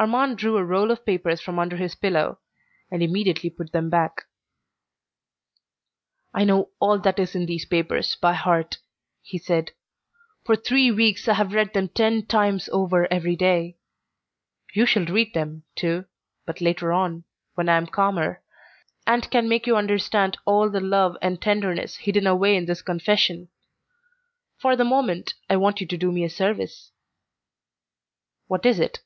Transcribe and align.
Armand 0.00 0.38
drew 0.38 0.56
a 0.56 0.62
roll 0.64 0.92
of 0.92 1.04
papers 1.04 1.40
from 1.40 1.58
under 1.58 1.74
his 1.76 1.96
pillow, 1.96 2.38
and 2.88 3.02
immediately 3.02 3.50
put 3.50 3.72
them 3.72 3.90
back. 3.90 4.26
"I 6.32 6.44
know 6.44 6.70
all 6.78 7.00
that 7.00 7.18
is 7.18 7.34
in 7.34 7.46
these 7.46 7.64
papers 7.66 8.14
by 8.14 8.34
heart," 8.34 8.78
he 9.22 9.38
said. 9.38 9.72
"For 10.44 10.54
three 10.54 10.92
weeks 10.92 11.26
I 11.26 11.34
have 11.34 11.52
read 11.52 11.72
them 11.74 11.88
ten 11.88 12.26
times 12.26 12.68
over 12.68 13.12
every 13.12 13.34
day. 13.34 13.76
You 14.72 14.86
shall 14.86 15.04
read 15.04 15.34
them, 15.34 15.64
too, 15.74 16.04
but 16.46 16.60
later 16.60 16.92
on, 16.92 17.24
when 17.56 17.68
I 17.68 17.76
am 17.76 17.88
calmer, 17.88 18.40
and 19.04 19.28
can 19.32 19.48
make 19.48 19.66
you 19.66 19.76
understand 19.76 20.38
all 20.44 20.70
the 20.70 20.78
love 20.78 21.16
and 21.20 21.42
tenderness 21.42 21.96
hidden 21.96 22.24
away 22.24 22.54
in 22.56 22.66
this 22.66 22.82
confession. 22.82 23.48
For 24.58 24.76
the 24.76 24.84
moment 24.84 25.34
I 25.50 25.56
want 25.56 25.80
you 25.80 25.88
to 25.88 25.98
do 25.98 26.12
me 26.12 26.22
a 26.22 26.30
service." 26.30 26.92
"What 28.46 28.64
is 28.64 28.78
it?" 28.78 29.00